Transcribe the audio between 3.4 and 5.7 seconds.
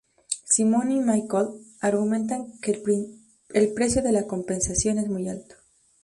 el precio de la compensación es muy alto.